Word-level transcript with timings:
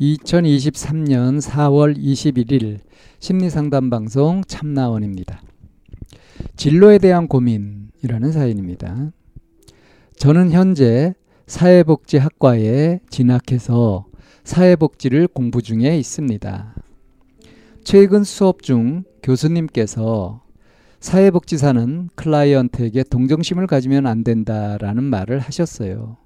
2023년 0.00 1.40
4월 1.40 1.98
21일 1.98 2.78
심리상담 3.18 3.90
방송 3.90 4.42
참나원입니다. 4.46 5.42
진로에 6.56 6.98
대한 6.98 7.26
고민이라는 7.26 8.30
사연입니다. 8.30 9.10
저는 10.16 10.52
현재 10.52 11.14
사회복지학과에 11.46 13.00
진학해서 13.10 14.06
사회복지를 14.44 15.26
공부 15.28 15.62
중에 15.62 15.98
있습니다. 15.98 16.74
최근 17.82 18.22
수업 18.22 18.62
중 18.62 19.02
교수님께서 19.22 20.42
사회복지사는 21.00 22.10
클라이언트에게 22.14 23.04
동정심을 23.04 23.66
가지면 23.66 24.06
안 24.06 24.22
된다라는 24.22 25.02
말을 25.04 25.38
하셨어요. 25.40 26.18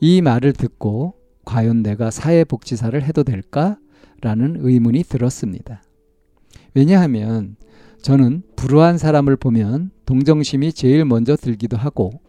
이 0.00 0.20
말을 0.20 0.52
듣고 0.52 1.14
과연 1.48 1.82
내가 1.82 2.10
사회복지사를 2.10 3.02
해도 3.02 3.24
될까? 3.24 3.78
라는 4.20 4.56
의문이 4.58 5.04
들었습니다. 5.04 5.82
왜냐하면 6.74 7.56
저는 8.02 8.42
불우한 8.54 8.98
사람을 8.98 9.36
보면 9.36 9.90
동정심이 10.04 10.74
제일 10.74 11.06
먼저 11.06 11.36
들기도 11.36 11.78
하고 11.78 12.20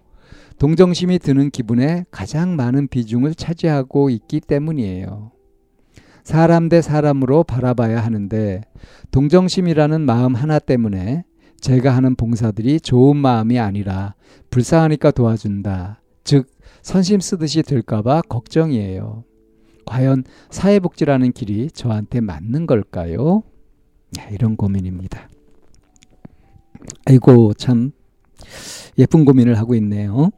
동정심이 0.57 1.19
드는 1.19 1.49
기분에 1.49 2.05
가장 2.11 2.55
많은 2.55 2.87
비중을 2.87 3.35
차지하고 3.35 4.09
있기 4.09 4.39
때문이에요. 4.39 5.31
사람 6.23 6.69
대 6.69 6.81
사람으로 6.81 7.43
바라봐야 7.43 8.01
하는데 8.01 8.61
동정심이라는 9.11 9.99
마음 9.99 10.33
하나 10.33 10.59
때문에 10.59 11.25
제가 11.59 11.93
하는 11.93 12.15
봉사들이 12.15 12.79
좋은 12.79 13.17
마음이 13.17 13.59
아니라 13.59 14.15
불쌍하니까 14.49 15.11
도와준다. 15.11 15.99
즉 16.29 16.45
선심 16.83 17.21
쓰듯이 17.21 17.63
될까봐 17.63 18.21
걱정이에요. 18.29 19.23
과연 19.87 20.23
사회복지라는 20.51 21.31
길이 21.31 21.71
저한테 21.71 22.21
맞는 22.21 22.67
걸까요? 22.67 23.41
네, 24.11 24.29
이런 24.31 24.55
고민입니다. 24.55 25.27
아이고, 27.07 27.55
참, 27.55 27.93
예쁜 28.99 29.25
고민을 29.25 29.57
하고 29.57 29.73
있네요. 29.73 30.29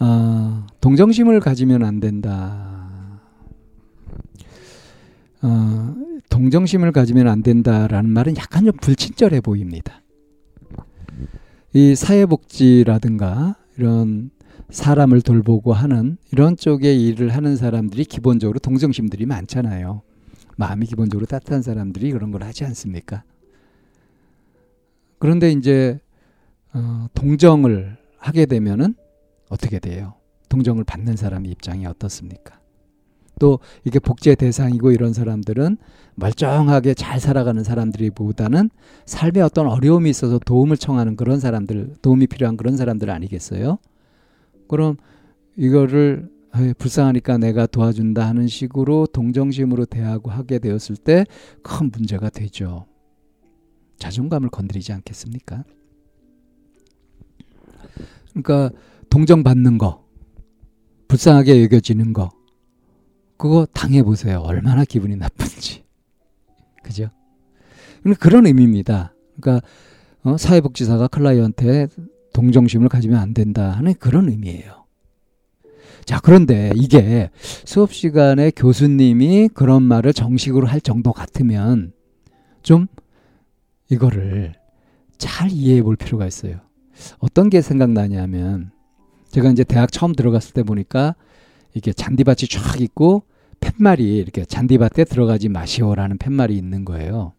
어, 0.00 0.66
동정심을 0.80 1.40
가지면 1.40 1.84
안 1.84 2.00
된다. 2.00 3.20
어, 5.42 5.94
동정심을 6.30 6.92
가지면 6.92 7.28
안 7.28 7.42
된다라는 7.42 8.08
말은 8.08 8.38
약간 8.38 8.64
좀 8.64 8.72
불친절해 8.80 9.42
보입니다. 9.42 10.00
이 11.74 11.94
사회복지라든가 11.94 13.56
이런 13.76 14.30
사람을 14.70 15.20
돌보고 15.20 15.72
하는 15.72 16.16
이런 16.32 16.56
쪽의 16.56 17.06
일을 17.06 17.28
하는 17.30 17.56
사람들이 17.56 18.04
기본적으로 18.04 18.58
동정심들이 18.58 19.26
많잖아요. 19.26 20.02
마음이 20.56 20.86
기본적으로 20.86 21.26
따뜻한 21.26 21.62
사람들이 21.62 22.10
그런 22.12 22.30
걸 22.30 22.42
하지 22.42 22.64
않습니까? 22.64 23.22
그런데 25.18 25.50
이제 25.52 26.00
어, 26.72 27.06
동정을 27.14 27.96
하게 28.18 28.46
되면은 28.46 28.94
어떻게 29.48 29.78
돼요? 29.78 30.14
동정을 30.48 30.84
받는 30.84 31.16
사람 31.16 31.46
입장이 31.46 31.86
어떻습니까? 31.86 32.57
또 33.38 33.58
이게 33.84 33.98
복제 33.98 34.34
대상이고 34.34 34.92
이런 34.92 35.12
사람들은 35.12 35.76
멀쩡하게 36.16 36.94
잘 36.94 37.20
살아가는 37.20 37.62
사람들이보다는 37.62 38.70
삶에 39.06 39.40
어떤 39.40 39.66
어려움이 39.68 40.10
있어서 40.10 40.38
도움을 40.38 40.76
청하는 40.76 41.16
그런 41.16 41.38
사람들, 41.40 41.94
도움이 42.02 42.26
필요한 42.26 42.56
그런 42.56 42.76
사람들 42.76 43.10
아니겠어요? 43.10 43.78
그럼 44.68 44.96
이거를 45.56 46.28
불쌍하니까 46.78 47.38
내가 47.38 47.66
도와준다 47.66 48.26
하는 48.26 48.48
식으로 48.48 49.06
동정심으로 49.06 49.84
대하고 49.84 50.30
하게 50.30 50.58
되었을 50.58 50.96
때 50.96 51.24
큰 51.62 51.90
문제가 51.92 52.30
되죠. 52.30 52.86
자존감을 53.98 54.48
건드리지 54.48 54.92
않겠습니까? 54.92 55.64
그러니까 58.30 58.70
동정받는 59.10 59.78
거, 59.78 60.04
불쌍하게 61.08 61.62
여겨지는 61.64 62.12
거, 62.12 62.30
그거 63.38 63.66
당해보세요. 63.72 64.40
얼마나 64.40 64.84
기분이 64.84 65.16
나쁜지. 65.16 65.84
그죠? 66.82 67.08
그런 68.20 68.46
의미입니다. 68.46 69.14
그러니까 69.40 69.66
어, 70.22 70.36
사회복지사가 70.36 71.08
클라이언트에 71.08 71.88
동정심을 72.34 72.88
가지면 72.88 73.18
안 73.18 73.32
된다 73.32 73.70
하는 73.70 73.94
그런 73.94 74.28
의미예요. 74.28 74.84
자, 76.04 76.20
그런데 76.20 76.72
이게 76.74 77.30
수업 77.64 77.92
시간에 77.92 78.50
교수님이 78.50 79.48
그런 79.52 79.82
말을 79.82 80.12
정식으로 80.12 80.66
할 80.66 80.80
정도 80.80 81.12
같으면 81.12 81.92
좀 82.62 82.86
이거를 83.90 84.54
잘 85.16 85.50
이해해 85.50 85.82
볼 85.82 85.96
필요가 85.96 86.26
있어요. 86.26 86.60
어떤 87.18 87.50
게 87.50 87.60
생각나냐면 87.60 88.70
제가 89.28 89.50
이제 89.50 89.64
대학 89.64 89.92
처음 89.92 90.14
들어갔을 90.14 90.54
때 90.54 90.62
보니까 90.62 91.14
이게 91.74 91.92
잔디밭이 91.92 92.48
쫙 92.50 92.80
있고 92.80 93.22
팻말이 93.60 94.16
이렇게 94.18 94.44
잔디밭에 94.44 95.04
들어가지 95.04 95.48
마시오라는 95.48 96.18
팻말이 96.18 96.56
있는 96.56 96.84
거예요. 96.84 97.32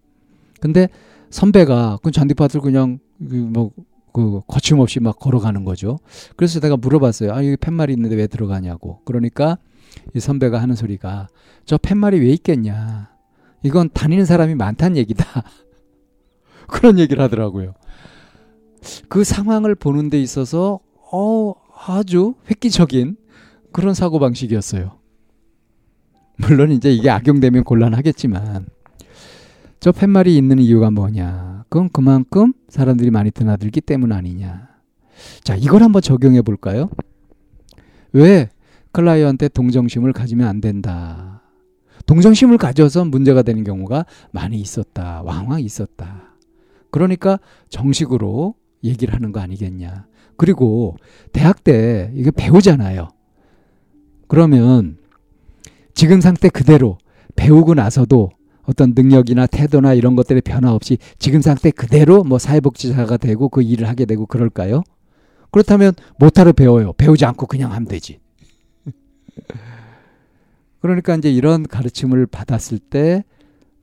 근데 0.60 0.90
선배가 1.30 2.00
그 2.02 2.12
잔디밭을 2.12 2.62
그냥 2.62 3.00
뭐 3.18 3.72
그 4.12 4.42
거침없이 4.48 5.00
막 5.00 5.20
걸어가는 5.20 5.64
거죠. 5.64 6.00
그래서 6.36 6.60
내가 6.60 6.78
물어봤어요. 6.78 7.32
아 7.34 7.38
여기 7.38 7.56
팻말이 7.58 7.94
있는데 7.94 8.16
왜 8.16 8.28
들어가냐고. 8.28 9.00
그러니까 9.06 9.58
이 10.16 10.20
선배가 10.20 10.62
하는 10.62 10.76
소리가 10.76 11.28
저 11.66 11.78
팻말이 11.78 12.20
왜 12.20 12.28
있겠냐. 12.30 13.10
이건 13.64 13.90
다니는 13.94 14.26
사람이 14.26 14.56
많다는 14.56 14.98
얘기다. 14.98 15.26
그런 16.68 17.00
얘기를 17.00 17.24
하더라고요. 17.24 17.74
그 19.10 19.24
상황을 19.24 19.76
보는 19.76 20.10
데 20.10 20.20
있어서 20.22 20.80
어 21.12 21.54
아주 21.88 22.36
획기적인 22.50 23.18
그런 23.72 23.94
사고 23.94 24.20
방식이었어요. 24.20 24.98
물론 26.38 26.72
이제 26.72 26.92
이게 26.92 27.10
악용되면 27.10 27.64
곤란하겠지만 27.64 28.68
저 29.80 29.92
팻말이 29.92 30.36
있는 30.38 30.60
이유가 30.60 30.92
뭐냐? 30.92 31.66
그건 31.70 31.90
그만큼 31.90 32.54
사람들이 32.68 33.12
많이 33.12 33.32
드나들기 33.32 33.82
때문 33.82 34.12
아니냐? 34.12 34.68
자, 35.44 35.56
이걸 35.56 35.84
한번 35.84 36.02
적용해 36.02 36.42
볼까요? 36.42 36.90
왜 38.12 38.50
클라이언트의 38.92 39.50
동정심을 39.50 40.14
가지면 40.14 40.48
안 40.48 40.62
된다? 40.62 41.42
동정심을 42.06 42.58
가져서 42.58 43.06
문제가 43.06 43.42
되는 43.42 43.64
경우가 43.64 44.06
많이 44.32 44.60
있었다. 44.60 45.22
왕왕 45.24 45.62
있었다. 45.62 46.34
그러니까 46.90 47.40
정식으로 47.70 48.56
얘기를 48.84 49.14
하는 49.14 49.32
거 49.32 49.40
아니겠냐. 49.40 50.08
그리고 50.38 50.96
대학 51.32 51.64
때 51.64 52.12
이게 52.16 52.32
배우잖아요. 52.32 53.10
그러면 54.30 54.98
지금 55.94 56.22
상태 56.22 56.48
그대로 56.48 56.98
배우고 57.36 57.74
나서도 57.74 58.30
어떤 58.64 58.94
능력이나 58.96 59.48
태도나 59.48 59.96
이런 59.96 60.16
것들의 60.16 60.44
변화 60.44 60.72
없이 60.72 61.00
지금 61.18 61.42
상태 61.42 61.72
그대로 61.72 62.24
뭐 62.24 62.38
사회복지사가 62.38 63.18
되고 63.18 63.50
그 63.50 63.64
일을 63.64 63.90
하게 63.90 64.06
되고 64.06 64.28
그럴까요? 64.28 64.84
그렇다면 65.52 65.94
못하러 66.20 66.52
배워요. 66.54 66.94
배우지 66.94 67.26
않고 67.26 67.48
그냥 67.48 67.72
하면 67.74 67.88
되지. 67.88 68.20
그러니까 70.80 71.16
이제 71.16 71.32
이런 71.32 71.64
가르침을 71.64 72.28
받았을 72.28 72.78
때, 72.78 73.24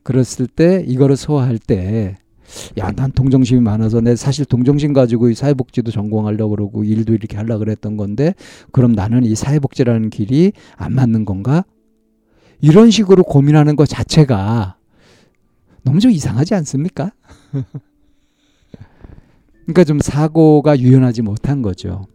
그랬을 0.05 0.47
때, 0.47 0.85
이거를 0.87 1.17
소화할 1.17 1.59
때, 1.59 2.17
야, 2.79 2.93
난 2.93 3.13
동정심이 3.13 3.61
많아서 3.61 4.01
내 4.01 4.17
사실 4.17 4.45
동정심 4.45 4.93
가지고 4.93 5.31
이 5.31 5.35
사회복지도 5.35 5.91
전공하려고 5.91 6.51
그러고 6.51 6.85
일도 6.85 7.15
이렇게 7.15 7.37
하려고 7.37 7.61
그랬던 7.61 7.97
건데, 7.97 8.35
그럼 8.73 8.93
나는 8.93 9.25
이 9.25 9.35
사회복지라는 9.35 10.11
길이 10.11 10.53
안 10.77 10.93
맞는 10.95 11.25
건가? 11.25 11.65
이런 12.61 12.91
식으로 12.91 13.23
고민하는 13.23 13.77
것 13.77 13.87
자체가 13.89 14.77
너무 15.83 16.01
좀 16.01 16.11
이상하지 16.11 16.55
않습니까? 16.55 17.13
그러니까 19.67 19.85
좀 19.85 19.99
사고가 20.01 20.79
유연하지 20.79 21.23
못한 21.23 21.61
거죠. 21.63 22.07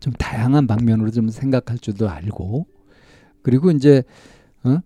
좀 0.00 0.12
다양한 0.12 0.66
방면으로 0.66 1.10
좀 1.10 1.28
생각할 1.28 1.78
줄도 1.78 2.08
알고 2.10 2.66
그리고 3.42 3.70
이제 3.70 4.02
어 4.62 4.78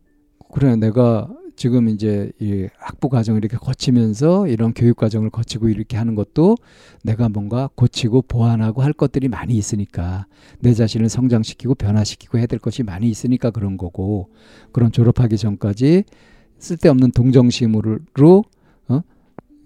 그래 0.53 0.77
내가 0.77 1.29
지금 1.59 1.89
이제 1.89 2.31
이 2.39 2.69
학부 2.79 3.09
과정을 3.09 3.43
이렇게 3.43 3.57
거치면서 3.57 4.47
이런 4.47 4.73
교육 4.73 4.97
과정을 4.97 5.29
거치고 5.29 5.69
이렇게 5.69 5.97
하는 5.97 6.15
것도 6.15 6.57
내가 7.03 7.29
뭔가 7.29 7.69
고치고 7.75 8.23
보완하고 8.23 8.81
할 8.81 8.93
것들이 8.93 9.27
많이 9.27 9.55
있으니까 9.55 10.27
내 10.61 10.73
자신을 10.73 11.09
성장시키고 11.09 11.75
변화시키고 11.75 12.39
해야 12.39 12.47
될 12.47 12.61
것이 12.61 12.85
많이 12.85 13.11
있으니까 13.11 13.51
그런 13.51 13.77
거고. 13.77 14.31
그런 14.71 14.93
졸업하기 14.93 15.37
전까지 15.37 16.05
쓸데없는 16.59 17.11
동정심으로 17.11 18.45
어? 18.89 19.01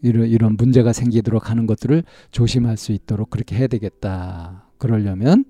이런 0.01 0.29
이런 0.29 0.57
문제가 0.57 0.95
생기도록 0.95 1.51
하는 1.51 1.67
것들을 1.67 2.05
조심할 2.31 2.79
수 2.79 2.93
있도록 2.93 3.29
그렇게 3.29 3.55
해야 3.57 3.67
되겠다. 3.67 4.67
그러려면 4.79 5.45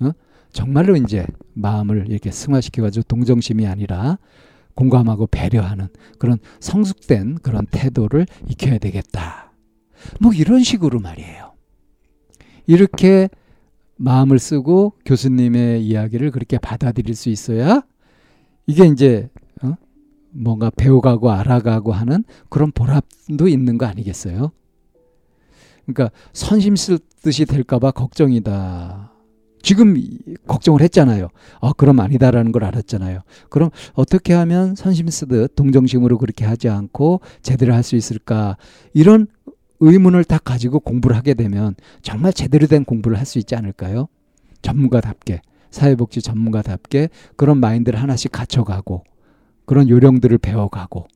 어? 0.00 0.12
정말로 0.54 0.96
이제 0.96 1.26
마음을 1.52 2.06
이렇게 2.08 2.30
승화시켜 2.30 2.80
가지고 2.80 3.02
동정심이 3.08 3.66
아니라 3.66 4.16
공감하고 4.74 5.26
배려하는 5.26 5.88
그런 6.18 6.38
성숙된 6.60 7.38
그런 7.42 7.66
태도를 7.66 8.26
익혀야 8.48 8.78
되겠다. 8.78 9.52
뭐 10.20 10.32
이런 10.32 10.62
식으로 10.62 11.00
말이에요. 11.00 11.52
이렇게 12.66 13.28
마음을 13.96 14.38
쓰고 14.38 14.94
교수님의 15.04 15.84
이야기를 15.84 16.30
그렇게 16.30 16.58
받아들일 16.58 17.14
수 17.14 17.28
있어야 17.28 17.82
이게 18.66 18.86
이제 18.86 19.28
어? 19.62 19.74
뭔가 20.30 20.70
배워가고 20.70 21.30
알아가고 21.30 21.92
하는 21.92 22.24
그런 22.48 22.72
보람도 22.72 23.48
있는 23.48 23.78
거 23.78 23.86
아니겠어요? 23.86 24.52
그러니까 25.84 26.10
선심 26.32 26.76
쓸 26.76 26.98
듯이 27.22 27.44
될까봐 27.44 27.92
걱정이다. 27.92 29.11
지금 29.62 29.96
걱정을 30.46 30.80
했잖아요. 30.82 31.28
아, 31.60 31.72
그럼 31.76 32.00
아니다라는 32.00 32.52
걸 32.52 32.64
알았잖아요. 32.64 33.20
그럼 33.48 33.70
어떻게 33.94 34.32
하면 34.34 34.74
선심 34.74 35.08
쓰듯 35.08 35.54
동정심으로 35.56 36.18
그렇게 36.18 36.44
하지 36.44 36.68
않고 36.68 37.20
제대로 37.42 37.74
할 37.74 37.82
수 37.82 37.96
있을까? 37.96 38.56
이런 38.94 39.26
의문을 39.80 40.24
다 40.24 40.38
가지고 40.38 40.78
공부를 40.80 41.16
하게 41.16 41.34
되면 41.34 41.74
정말 42.02 42.32
제대로 42.32 42.66
된 42.66 42.84
공부를 42.84 43.18
할 43.18 43.26
수 43.26 43.38
있지 43.38 43.56
않을까요? 43.56 44.06
전문가답게, 44.62 45.40
사회복지 45.70 46.22
전문가답게 46.22 47.08
그런 47.36 47.58
마인드를 47.58 48.00
하나씩 48.00 48.30
갖춰가고 48.30 49.02
그런 49.64 49.88
요령들을 49.88 50.38
배워가고 50.38 51.06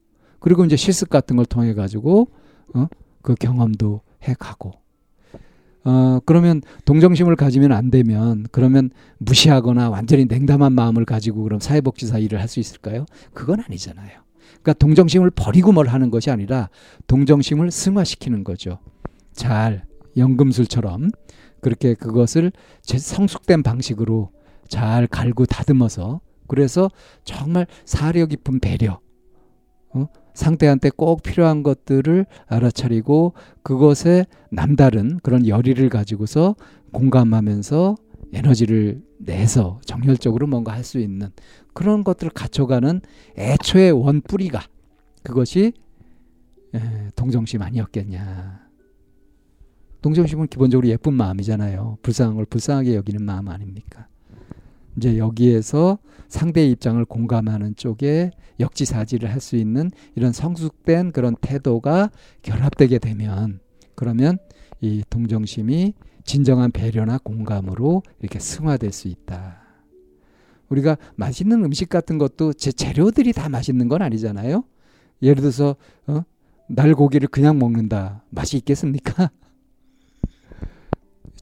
그리고 0.41 0.65
이제 0.65 0.77
실습 0.77 1.11
같은 1.11 1.37
걸 1.37 1.47
통해 1.47 1.75
가지고 1.75 2.29
어? 2.75 2.87
그 3.23 3.35
경험도 3.35 4.01
해가고 4.23 4.73
어, 5.89 6.19
그러면 6.27 6.63
동정심을 6.85 7.37
가지면 7.37 7.71
안 7.71 7.91
되면 7.93 8.45
그러면 8.51 8.91
무시하거나 9.19 9.89
완전히 9.89 10.25
냉담한 10.25 10.73
마음을 10.73 11.05
가지고 11.05 11.45
그럼 11.45 11.61
사회복지사 11.61 12.19
일을 12.19 12.41
할 12.41 12.49
수 12.49 12.59
있을까요? 12.61 13.07
그건 13.33 13.61
아니잖아요. 13.61 14.11
그러니까 14.63 14.73
동정심을 14.75 15.31
버리고 15.31 15.71
뭘 15.73 15.87
하는 15.89 16.11
것이 16.11 16.31
아니라 16.31 16.71
동정심을 17.07 17.71
승화시키는 17.71 18.43
거죠. 18.45 18.79
잘 19.33 19.85
연금술처럼 20.17 21.11
그렇게 21.61 21.95
그것을 21.95 22.51
제 22.83 22.99
성숙된 22.99 23.63
방식으로 23.63 24.31
잘 24.69 25.07
갈고 25.07 25.47
다듬어서 25.47 26.21
그래서 26.49 26.91
정말 27.25 27.67
사려 27.85 28.27
깊은 28.27 28.59
배려 28.61 29.01
어? 29.91 30.07
상대한테 30.37 30.91
꼭 30.91 31.23
필요한 31.23 31.63
것들을 31.63 32.27
알아차리고 32.47 33.33
그것에 33.63 34.27
남다른 34.51 35.19
그런 35.23 35.47
열의를 35.47 35.89
가지고서 35.89 36.55
공감하면서 36.93 37.97
에너지를 38.33 39.03
내서 39.19 39.81
정열적으로 39.85 40.47
뭔가 40.47 40.73
할 40.73 40.85
수 40.85 40.99
있는 40.99 41.31
그런 41.73 42.05
것들을 42.05 42.31
갖춰가는 42.33 43.01
애초의 43.37 43.93
원 43.93 44.21
뿌리가 44.21 44.61
그것이 45.23 45.73
동정심 47.17 47.63
아니었겠냐. 47.63 48.67
동정심은 50.03 50.49
기본적으로 50.49 50.87
예쁜 50.89 51.15
마음이잖아요. 51.15 51.99
불쌍한 52.03 52.37
걸 52.37 52.45
불쌍하게 52.45 52.95
여기는 52.95 53.25
마음 53.25 53.49
아닙니까? 53.49 54.07
이제 54.97 55.19
여기에서 55.19 55.99
상대의 56.29 56.71
입장을 56.73 57.05
공감하는 57.05 57.77
쪽에 57.77 58.31
역지사지를 58.59 59.31
할 59.31 59.41
수 59.41 59.57
있는 59.57 59.91
이런 60.15 60.33
성숙된 60.33 61.13
그런 61.13 61.37
태도가 61.41 62.11
결합되게 62.43 62.99
되면 62.99 63.61
그러면 63.95 64.39
이 64.81 65.03
동정심이 65.09 65.95
진정한 66.25 66.73
배려나 66.73 67.19
공감으로 67.19 68.03
이렇게 68.21 68.39
승화될 68.39 68.93
수 68.93 69.09
있다. 69.09 69.59
우리가 70.69 70.97
맛있는 71.15 71.65
음식 71.65 71.89
같은 71.89 72.19
것도 72.19 72.53
제 72.55 72.73
재료들이 72.73 73.33
다 73.33 73.49
맛있는 73.49 73.89
건 73.89 74.03
아니잖아요. 74.03 74.65
예를 75.23 75.37
들어서 75.37 75.77
어? 76.09 76.23
날고기를 76.69 77.29
그냥 77.29 77.59
먹는다. 77.59 78.25
맛이 78.31 78.57
있겠습니까? 78.57 79.31